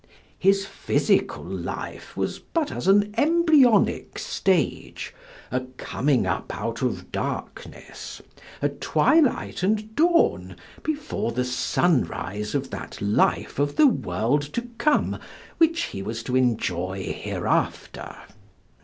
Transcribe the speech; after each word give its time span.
His 0.39 0.65
physical 0.65 1.43
life 1.45 2.17
was 2.17 2.39
but 2.39 2.71
as 2.71 2.87
an 2.87 3.13
embryonic 3.19 4.17
stage, 4.17 5.13
a 5.51 5.59
coming 5.77 6.25
up 6.25 6.51
out 6.59 6.81
of 6.81 7.11
darkness, 7.11 8.19
a 8.63 8.69
twilight 8.69 9.61
and 9.61 9.95
dawn 9.95 10.55
before 10.81 11.31
the 11.31 11.45
sunrise 11.45 12.55
of 12.55 12.71
that 12.71 12.99
life 12.99 13.59
of 13.59 13.75
the 13.75 13.85
world 13.85 14.41
to 14.53 14.63
come 14.79 15.19
which 15.59 15.83
he 15.83 16.01
was 16.01 16.23
to 16.23 16.35
enjoy 16.35 17.03
hereafter. 17.15 18.15